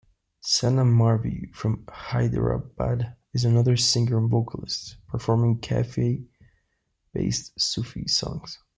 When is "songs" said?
8.07-8.57